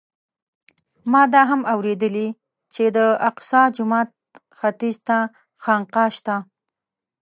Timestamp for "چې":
2.73-2.83